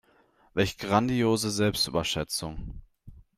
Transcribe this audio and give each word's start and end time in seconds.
Welch 0.55 0.79
grandiose 0.79 1.51
Selbstüberschätzung. 1.51 2.81